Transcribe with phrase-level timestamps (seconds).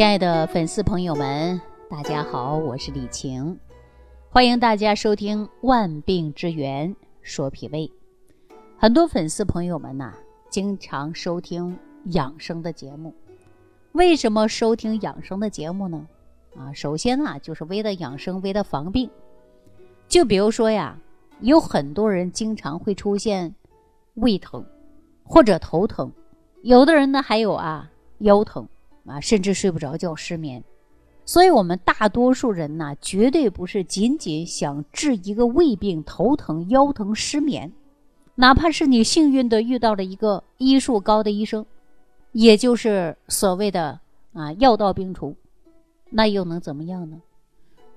[0.00, 3.54] 亲爱的粉丝朋友们，大家好，我是李晴，
[4.30, 7.86] 欢迎大家收听《万病之源说脾胃》。
[8.78, 10.14] 很多粉丝朋友们呐，
[10.48, 13.14] 经常收听养生的节目。
[13.92, 16.06] 为什么收听养生的节目呢？
[16.56, 19.10] 啊，首先啊，就是为了养生，为了防病。
[20.08, 20.96] 就比如说呀，
[21.40, 23.54] 有很多人经常会出现
[24.14, 24.64] 胃疼
[25.24, 26.10] 或者头疼，
[26.62, 27.90] 有的人呢还有啊
[28.20, 28.66] 腰疼。
[29.06, 30.62] 啊，甚至睡不着觉、失眠，
[31.24, 37.72] 所以，我们大多数人呢，绝对不是仅仅想治一个胃病、头疼、腰疼、失眠，
[38.34, 41.64] 哪怕是你幸运的遇到了一个医术高的医生，
[42.32, 44.00] 也就是所谓的
[44.32, 45.34] 啊药到病除，
[46.10, 47.20] 那又能怎么样呢？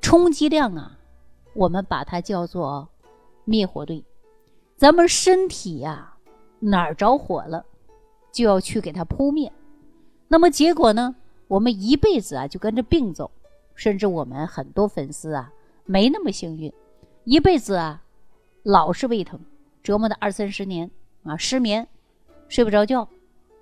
[0.02, 0.98] 充其量啊，
[1.54, 2.88] 我们把它叫做
[3.46, 4.04] 灭火队，
[4.76, 6.14] 咱们身体呀
[6.60, 7.66] 哪儿着火了，
[8.32, 9.52] 就要去给它扑灭。
[10.34, 11.16] 那么结果呢？
[11.48, 13.30] 我们一辈子啊就跟着病走，
[13.76, 15.54] 甚至我们很多粉丝啊
[15.86, 16.74] 没那么幸运，
[17.24, 18.02] 一辈子啊
[18.64, 19.40] 老是胃疼，
[19.84, 20.90] 折磨的二三十年
[21.22, 21.88] 啊失眠，
[22.48, 23.08] 睡不着觉，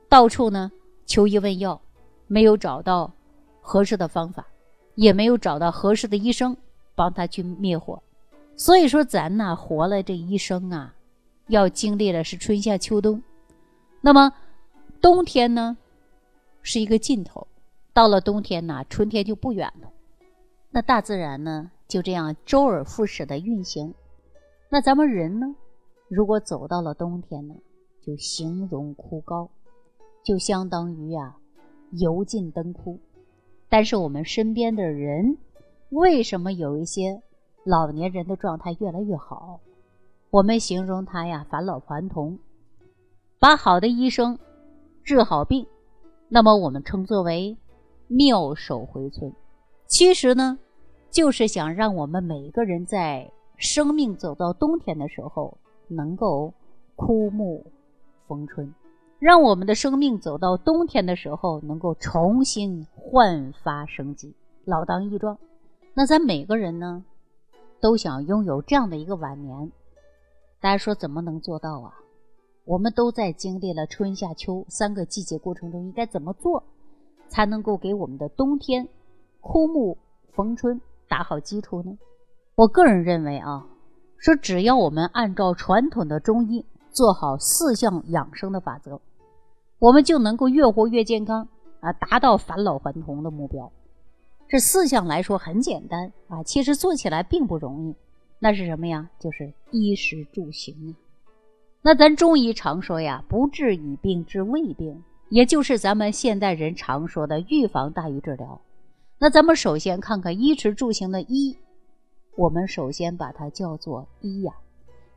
[0.08, 0.72] 到处呢
[1.05, 1.81] 求医问药，
[2.27, 3.11] 没有找到
[3.59, 4.47] 合适的方法，
[4.95, 6.55] 也没有找到合适的医生
[6.95, 8.02] 帮他去灭火。
[8.55, 10.95] 所以说咱呐活了这一生啊，
[11.47, 13.22] 要经历的是春夏秋冬，
[13.99, 14.31] 那么
[15.02, 15.75] 冬天呢？
[16.62, 17.48] 是一个尽头，
[17.94, 19.92] 到了冬天呢，春天就不远了。
[20.70, 23.94] 那大自然呢，就这样周而复始的运行。
[24.70, 25.56] 那咱们人呢，
[26.08, 27.56] 如果走到了冬天呢，
[28.02, 29.50] 就形容枯槁，
[30.23, 31.36] 就相当于呀
[31.92, 33.00] 油尽灯枯。
[33.67, 35.38] 但是我们身边的人，
[35.89, 37.22] 为什么有一些
[37.66, 39.59] 老年人的状态越来越好？
[40.30, 42.39] 我们形容他呀返老还童，
[43.39, 44.39] 把好的医生
[45.04, 45.67] 治好病。
[46.33, 47.57] 那么我们称作为
[48.07, 49.33] 妙手回春，
[49.85, 50.57] 其实呢，
[51.09, 55.58] 就是想让我们每个人在生命走到冬天的时候，
[55.89, 56.53] 能够
[56.95, 57.65] 枯木
[58.30, 58.73] 逢春，
[59.20, 64.33] 让我们的生命走到冬天的时候，能够重新焕发生机，
[64.64, 65.37] 老当益壮。
[65.93, 67.03] 那咱每个人呢，
[67.81, 69.70] 都想拥有这样的一个晚年，
[70.61, 71.93] 大家说怎么能做到啊？
[72.64, 76.64] 我们都在经历了春夏秋三个季节过程中，应该怎么做，
[77.27, 78.88] 才能够给我们的冬天
[79.39, 79.98] 枯木
[80.33, 80.80] 逢春
[81.10, 81.98] 打好基础呢？
[82.55, 83.66] 我个人认为啊，
[84.17, 89.02] 说只要我们按照传统的中医做好四项养生的法则，
[89.80, 91.48] 我们就能够越活越健康
[91.80, 93.71] 啊，达到返老还童的目标。
[94.48, 97.95] 这四项来说很简单啊，其实做起来并不容易。
[98.38, 99.10] 那是什么呀？
[99.20, 101.11] 就是衣食住行啊。
[101.83, 108.61] 那咱中医常说呀，不治已病治未病，也就是咱们现代人常说的预防大于治疗。
[109.17, 111.58] 那咱们首先看看衣食住行的“衣”，
[112.37, 114.53] 我们首先把它叫做医养。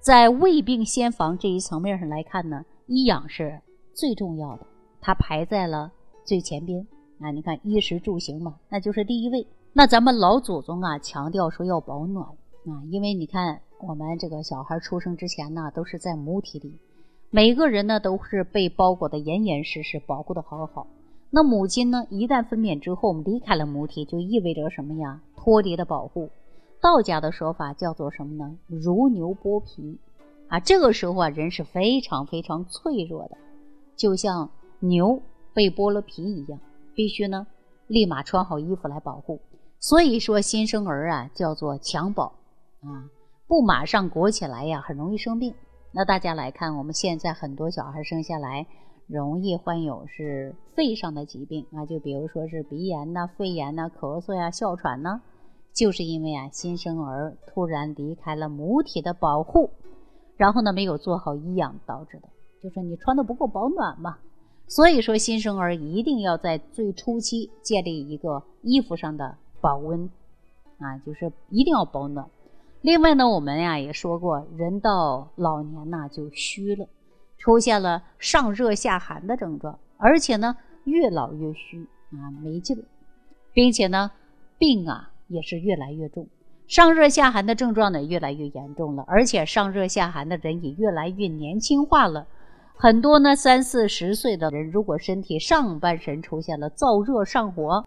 [0.00, 3.60] 在未病先防这一层面上来看呢，医养是
[3.92, 4.66] 最重要的，
[5.03, 5.92] 它排在了
[6.24, 6.86] 最前边。
[7.20, 9.47] 啊，你看衣食住行嘛，那就是第一位。
[9.74, 13.60] 那咱们老祖宗啊，强调说要保暖啊，因为你看。
[13.87, 16.78] 我们这个小孩出生之前呢，都是在母体里，
[17.28, 20.87] 每个人呢都是被包裹的严严实实，保护的好好。
[21.28, 25.21] 那母亲呢，一旦分娩之后，我们离开了母体，就意味着什么呀？
[25.37, 26.31] 脱离了保护。
[26.81, 28.56] 道家的说法叫做什么呢？
[28.69, 29.99] 如牛剥皮
[30.49, 30.61] 啊！
[30.61, 33.37] 这个时候啊，人是非常非常脆弱的，
[33.97, 34.49] 就像
[34.81, 35.21] 牛
[35.53, 36.59] 被剥了皮一样，
[36.95, 37.47] 必须呢
[37.87, 39.41] 立马穿好衣服来保护。
[39.78, 42.33] 所以说，新生儿啊叫做襁褓
[42.81, 43.11] 啊。
[43.54, 45.54] 不马上裹起来呀，很容易生病。
[45.92, 48.66] 那大家来看，我们现在很多小孩生下来
[49.06, 55.20] 容易患有是肺上的疾病啊，就比如说是鼻炎呐、肺炎呐、咳嗽呀、哮喘呐，
[55.72, 59.71] 就是因为啊新生儿突然离开了母体的保护，
[60.36, 62.28] 然后呢没有做好医养导致的，
[62.60, 64.19] 就是你穿的不够保暖嘛。
[64.66, 70.10] 所以说新生儿一定要在最初期建立一个衣服上的保温
[70.80, 72.28] 啊，就是一定要保暖。
[72.84, 76.86] 另外呢，我们呀也说过，人到老年呐就虚了，
[77.39, 78.03] 出现了。
[78.19, 80.54] 上热下寒的症状，而且呢
[80.84, 82.84] 越老越虚啊没劲儿，
[83.54, 84.10] 并且呢
[84.59, 86.28] 病啊也是越来越重，
[86.66, 92.27] 上热下寒的症状呢越来越严重了，而且上热下寒的人也越来越年轻化了，
[92.77, 96.71] 很多呢三四十岁的人，如果身体上半身出现了。
[96.71, 97.83] 燥热上火，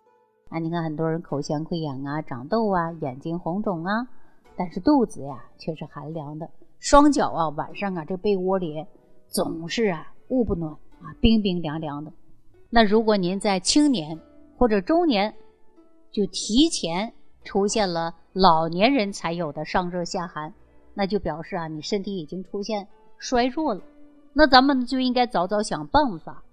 [0.50, 4.08] 啊，你看很多人口腔溃疡啊、长痘啊、眼睛红肿啊。
[4.58, 6.50] 但是肚子呀却是寒凉的，
[6.80, 8.84] 双脚啊晚上啊这被窝里
[9.28, 12.12] 总是啊捂不暖啊冰冰凉凉的。
[12.70, 14.20] 那如果您在青年
[14.58, 15.34] 或者中年，
[16.12, 17.14] 就提前
[17.44, 20.52] 出现了老年人才有的上热下寒，
[20.96, 22.88] 那就表示啊，你身体已经出现
[23.20, 23.82] 衰弱了。
[24.34, 26.44] 那咱们就应该早早想办法，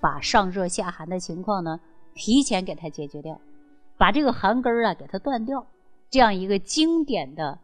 [0.00, 1.80] 把上热下寒的情况呢，
[2.14, 3.40] 提前给它解决掉，
[3.96, 5.66] 把这个寒根儿啊给它断掉。
[6.14, 7.58] 这样一个经典的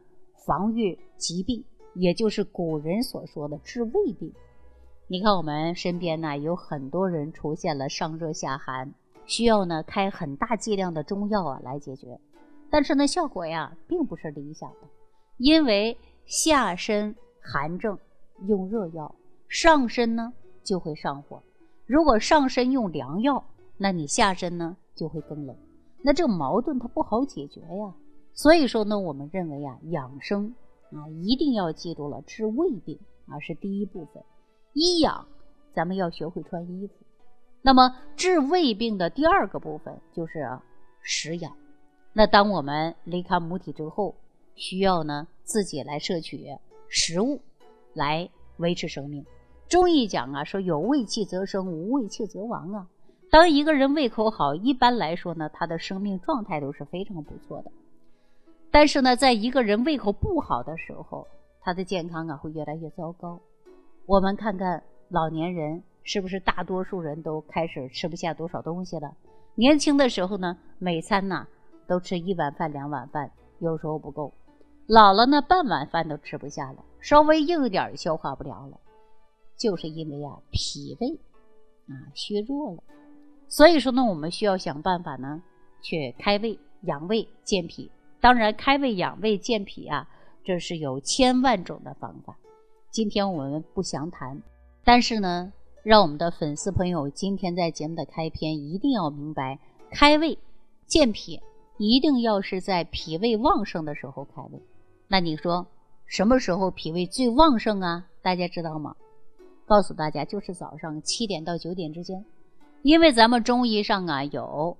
[0.44, 1.64] 防御疾病，
[1.94, 4.35] 也就是古人所说的治胃病。
[5.06, 8.93] 你看我们身边呢，有很多人出现了上热下寒。
[9.25, 12.19] 需要呢开很大剂量的中药啊来解决，
[12.69, 14.88] 但是呢效果呀并不是理想的，
[15.37, 17.97] 因为下身寒症
[18.49, 19.14] 用热药，
[19.47, 20.32] 上身呢
[20.64, 21.41] 就会上火。
[21.87, 23.44] 如果上身用凉药，
[23.76, 25.56] 那你下身呢就会更冷。
[26.02, 27.94] 那这个矛盾它不好解决呀。
[28.32, 30.55] 所以说呢，我们认为啊养生
[30.93, 34.23] 啊一定要记住了治胃病啊是第一部分，
[34.73, 35.27] 医养
[35.75, 36.94] 咱们要学会穿衣服。
[37.62, 40.49] 那么治胃病的第二个部分就是
[41.03, 41.53] 食养。
[42.12, 44.15] 那当我们离开母体之后，
[44.55, 46.47] 需要呢自己来摄取
[46.88, 47.41] 食物
[47.93, 49.25] 来维持生命。
[49.69, 52.88] 中医讲啊，说有胃气则生，无胃气则亡啊。
[53.31, 57.71] 当一个人胃口好，一般来说呢，他的生命状态都是非常不错的。
[58.71, 61.27] 但是呢，在一个人胃口不好的时候，
[61.61, 63.41] 他的健康啊会越来越糟糕。
[64.07, 65.83] 我们看看老年人。
[66.03, 69.15] 是不是大多数人都开始吃不下多少东西了？
[69.55, 71.47] 年轻的时候呢，每餐呢
[71.87, 74.33] 都吃一碗饭、两碗饭，有时候不够；
[74.87, 78.81] 老了呢，半碗饭都吃不下了，稍微硬一点消化不了了，
[79.59, 81.21] 就是因为啊脾胃
[81.95, 82.83] 啊虚弱了。
[83.47, 85.43] 所以说呢，我们需要想办法呢
[85.83, 87.91] 去开胃、养胃、健脾。
[88.21, 90.09] 当然，开胃、养胃、健脾啊，
[90.45, 92.37] 这是有千万种的方法。
[92.91, 94.41] 今天我们不详谈，
[94.85, 95.53] 但是呢。
[95.83, 99.59] 让我们的粉丝朋友今天在节目的开篇一定要明白，
[99.91, 100.39] 开胃
[100.87, 101.41] 健脾
[101.79, 104.61] 一定要是在脾胃旺盛的时候开胃。
[105.09, 105.67] 那你说
[106.05, 108.07] 什么时候脾胃最旺盛啊？
[108.21, 108.95] 大家知道吗？
[109.65, 112.27] 告诉大家，就是早上七点到九点之间，
[112.83, 114.77] 因为咱们中医上啊有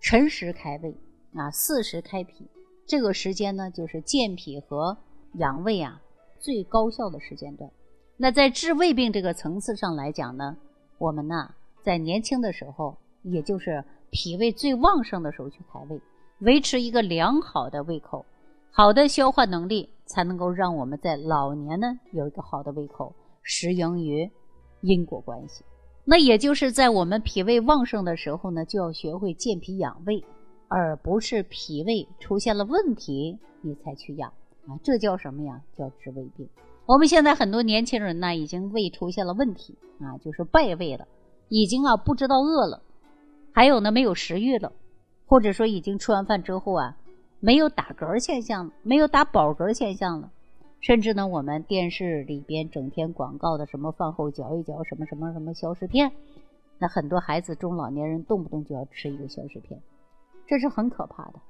[0.00, 0.92] 辰时开胃
[1.32, 2.48] 啊，巳时开脾，
[2.90, 4.98] 这个时间呢就是健脾和
[5.34, 6.02] 养胃啊
[6.40, 7.70] 最高效的时间段。
[8.16, 10.56] 那在治胃病这个层次上来讲呢，
[10.98, 11.54] 我们呢
[11.84, 16.00] 在年轻的时候，也就是脾胃最旺盛的时候去开胃，
[16.40, 18.26] 维持一个良好的胃口，
[18.72, 23.14] 好的消化能力，才能够让我们在老年呢有一个好的胃口，
[23.44, 24.28] 适应于
[24.80, 25.62] 因果关系。
[26.04, 30.24] 那也就是在我们脾胃旺盛的时候呢，就要学会健脾养胃，
[30.70, 34.32] 而不是脾胃出现了问题你才去养
[34.68, 35.60] 啊，这叫什么呀？
[35.76, 36.48] 叫治胃病。
[36.86, 41.08] 我们现在很多年轻人呢，已经胃出现了问题啊，就是败胃了，
[41.48, 42.82] 已经啊不知道饿了，
[43.52, 44.72] 还有呢没有食欲了，
[45.26, 46.96] 或者说已经吃完饭之后啊，
[47.40, 50.30] 没有打嗝现象了，没有打饱嗝现象了，
[50.80, 56.12] 甚至呢我们电视里边整天广告的什么饭后嚼一嚼什么什么什么消食片，
[56.78, 59.80] 那很多孩子中老年人动不动就要吃一个消食片，
[60.50, 61.40] 这是很可怕的，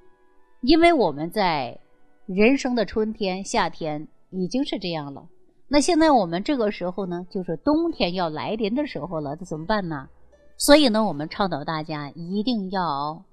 [0.61, 1.77] 因为我们在
[2.25, 4.07] 人生的春天、夏天。
[4.33, 5.27] 已经是这样了，
[5.67, 10.07] 那现在我们这个时候呢，就是冬天要来临的时候了，这怎么办呢？
[10.55, 13.25] 所以呢，我们倡导大家一定要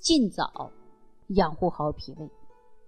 [0.00, 0.72] 尽早
[1.28, 2.28] 养护好脾胃。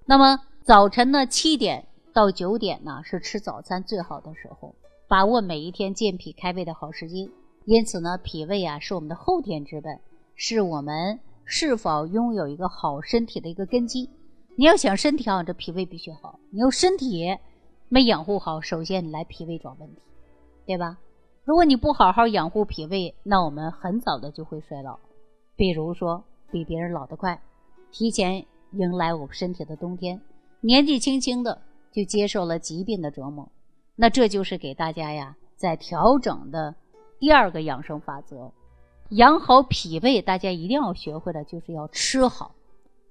[0.06, 4.74] 那么早晨呢，七点到九点呢是吃早餐最好的时候，
[5.06, 7.30] 把握每一天健脾开胃的好时机。
[7.64, 10.00] 因此呢，脾胃啊是我们的后天之本，
[10.34, 14.08] 是我们是否拥有一个好身体的一个根基。
[14.56, 16.38] 你要想身体好，这脾胃必须好。
[16.50, 17.38] 你要身体。
[17.88, 20.00] 没养护好，首先你来脾胃找问题，
[20.64, 20.96] 对吧？
[21.44, 24.98] 如果你不好好养护脾胃，那我们很早的就会衰老，
[25.56, 27.38] 比如说比别人老得快，
[27.90, 30.18] 提前迎来我们身体的冬天，
[30.62, 31.60] 年纪轻轻的
[31.92, 33.46] 就接受了疾病的折磨。
[33.94, 36.74] 那这就是给大家呀在调整的
[37.18, 38.50] 第二个养生法则，
[39.12, 42.54] 养好脾胃，大家一定要学会的就是要吃好。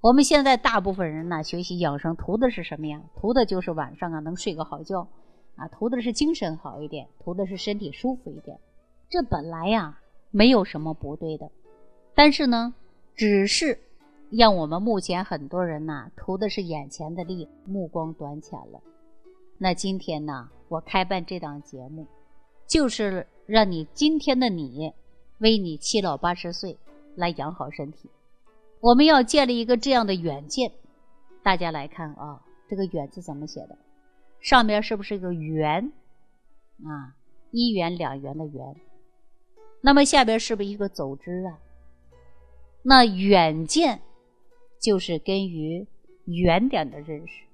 [0.00, 3.00] 我们现在大部分人呢，学习养生图的是什么呀？
[3.14, 5.06] 图的就是晚上啊能睡个好觉，
[5.54, 8.58] 啊图的是精神好一点，图的是身体舒服一点。
[9.08, 10.00] 这本来呀
[10.32, 11.48] 没有什么不对的，
[12.16, 12.74] 但是呢，
[13.14, 13.78] 只是
[14.28, 18.80] 让我们目前很多人呐图的是眼前的利，目光短浅了。
[19.56, 22.08] 那今天呢，我开办这档节目，
[22.66, 24.92] 就是让你今天的你，
[25.42, 26.78] 为你七老八十岁
[27.16, 28.08] 来养好身体。
[28.80, 30.72] 我们要建立一个这样的远见，
[31.42, 33.76] 大家来看啊，这个“远”字怎么写的？
[34.40, 35.92] 上边是不是一个圆？
[36.84, 37.14] 啊，
[37.50, 38.76] 一元两元的元。
[39.80, 41.58] 那么下边是不是一个走之啊？
[42.82, 44.00] 那远见
[44.80, 45.86] 就是根于
[46.26, 47.44] 远点的认识。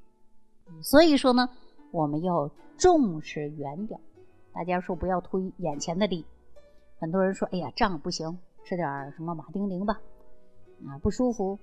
[0.83, 1.49] 所以说呢，
[1.90, 3.99] 我们要重视远点。
[4.52, 6.26] 大家说不要图眼前的利。
[6.99, 10.00] 很多人说：“哎呀，胀不行，吃点什么马丁啉吧。”
[10.87, 11.59] 啊，不舒服，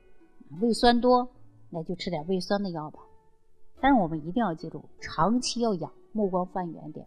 [0.61, 1.29] 胃酸多，
[1.69, 2.99] 那就吃点胃酸的药吧。
[3.81, 7.05] 但是我们一定要记住，长期要养，目光放远点。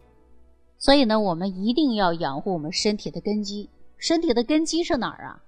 [0.77, 3.69] 所以呢，我们一定要养护我们身体的根基。
[3.97, 5.43] 身体的根基是哪儿啊？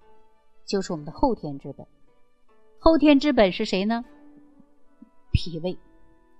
[0.66, 1.86] 就是我们的后天之本。
[2.80, 4.04] 后天之本是谁呢？
[5.32, 5.78] 脾胃。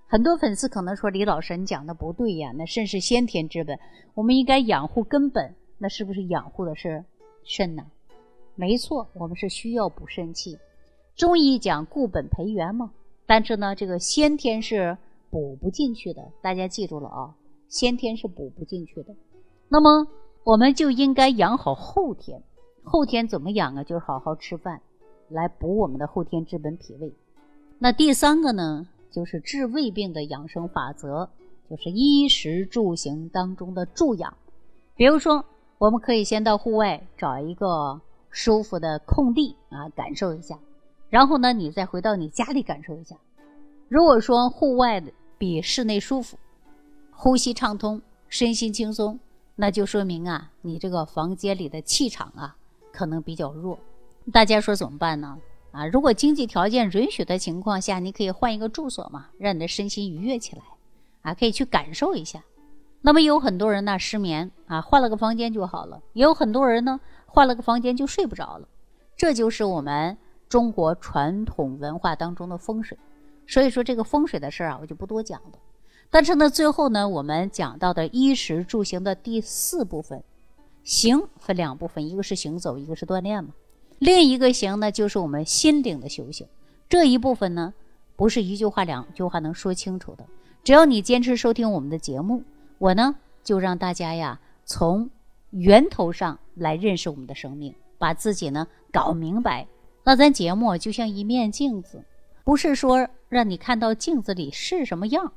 [0.06, 3.78] 很多粉丝可能说：“李老师，你讲的不对呀，那肾是先天之本，
[4.14, 7.04] 我们应该养护根本，那是不是养护的是
[7.42, 7.84] 肾呢？”
[8.54, 10.56] 没错，我们是需要补肾气。
[11.16, 12.92] 中医讲固本培元嘛，
[13.26, 14.96] 但是呢，这个先天是
[15.30, 17.34] 补不进去的，大家记住了啊，
[17.68, 19.14] 先天是补不进去的。
[19.68, 20.06] 那么
[20.44, 22.42] 我们就应该养好后天。
[22.84, 23.84] 后天怎么养啊？
[23.84, 24.80] 就是好好吃饭，
[25.28, 27.12] 来补我们的后天之本脾胃。
[27.78, 28.86] 那第三个呢？
[29.10, 31.28] 就是治胃病的养生法则，
[31.68, 34.34] 就是衣食住行当中的助养。
[34.96, 35.44] 比如说，
[35.82, 40.56] 我们可以先到户外找一个舒服的空地啊，感受一下。
[41.10, 43.16] 然后呢，你再回到你家里感受一下。
[43.88, 46.38] 如果说户外的比室内舒服，
[47.10, 49.18] 呼吸畅通，身心轻松，
[49.56, 52.54] 那就说明啊，你这个房间里的气场啊，
[52.92, 53.76] 可能比较弱。
[54.32, 55.36] 大家说怎么办呢？
[55.72, 60.62] 啊，如果经济条件允许的情况下，你可以换一个住所嘛，让你的身心愉悦起来，
[61.22, 62.40] 啊，可以去感受一下。
[63.02, 68.68] 那么有很多人呢失眠啊，换了个房间就好了；也有很多人呢换了个房间就睡不着了。
[69.16, 70.16] 这就是我们
[70.48, 72.96] 中国传统文化当中的风水。
[73.46, 75.58] 所以说这个风水的事儿啊，我就不多讲了。
[76.10, 80.22] 但是呢，最后呢，我们讲到的衣食住行的第四部分，
[80.84, 83.50] 行分两部分，一个是行走，一个是锻炼嘛。
[83.98, 86.46] 另一个行呢，就是我们心灵的修行。
[86.88, 87.74] 这一部分呢，
[88.14, 90.24] 不是一句话两句话能说清楚的。
[90.62, 92.42] 只要你坚持收听我们的节目，
[92.82, 95.08] 我呢就让大家呀从
[95.50, 99.68] 源头上来认识我们的生命，把自己呢搞明白。
[100.02, 102.02] 那咱节目就像一面镜子，
[102.42, 105.32] 不是说让你看到镜子里是什么样，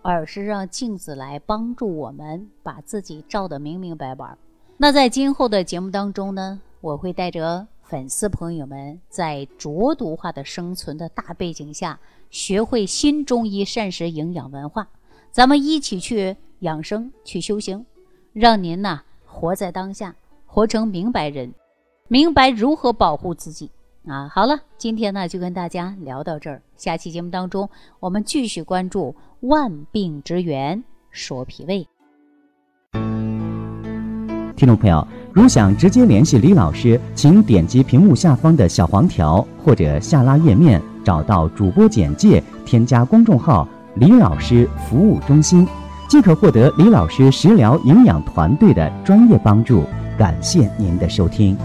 [0.00, 4.36] 而是让镜子来帮助我们把自己照得明明白白。
[4.76, 7.66] 那在今后的节目当中呢，我会带着。
[7.82, 12.00] 粉丝朋友们，在浊毒化的生存的大背景下，
[12.30, 14.88] 学会新中医膳食营养文化，
[15.36, 17.84] 咱们一起去养生、去修行，
[18.32, 20.14] 让您呐活在当下，
[20.46, 21.52] 活成明白人，
[22.08, 23.70] 明白如何保护自己
[24.06, 24.30] 啊！
[24.32, 27.68] 好了，今天呢就跟大家聊到这儿，下期节目当中
[28.00, 31.86] 我们继续关注万病之源，说脾胃。
[34.56, 35.06] 听众朋友。
[35.34, 45.66] 如想直接联系李老师，请点击屏幕下方的小黄条，或者下拉页面找到主播简介，添加公众号“李老师服务中心”，
[46.08, 49.84] 即可获得李老师食疗营养团队的专业帮助。
[50.16, 51.56] 感谢您的收听。